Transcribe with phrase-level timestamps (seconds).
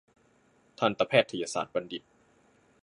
[0.79, 2.03] ทันตแพทยศาสตรบัณฑิต